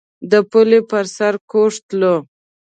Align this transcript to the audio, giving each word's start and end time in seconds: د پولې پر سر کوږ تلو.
د 0.31 0.33
پولې 0.49 0.79
پر 0.89 1.05
سر 1.15 1.33
کوږ 1.51 1.73
تلو. 1.87 2.15